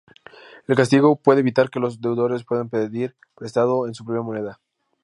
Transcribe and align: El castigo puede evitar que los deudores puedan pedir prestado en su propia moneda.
El 0.65 0.75
castigo 0.75 1.15
puede 1.15 1.41
evitar 1.41 1.69
que 1.69 1.79
los 1.79 2.01
deudores 2.01 2.43
puedan 2.43 2.69
pedir 2.69 3.15
prestado 3.35 3.85
en 3.85 3.93
su 3.93 4.03
propia 4.03 4.23
moneda. 4.23 4.59